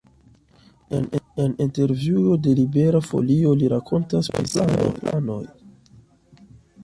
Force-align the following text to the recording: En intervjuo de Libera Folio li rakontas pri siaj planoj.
En 1.43 1.51
intervjuo 1.65 2.31
de 2.47 2.55
Libera 2.59 3.01
Folio 3.09 3.53
li 3.61 3.69
rakontas 3.75 4.33
pri 4.37 4.53
siaj 4.55 4.81
planoj. 5.03 5.41